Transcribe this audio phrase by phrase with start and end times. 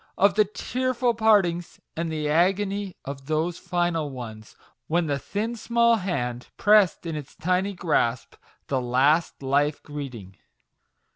[0.17, 4.55] of the tearful partings, and the agony of those final ones,
[4.87, 8.33] when the thin, small hand, pressed in its tiny grasp
[8.67, 10.35] the last life greeting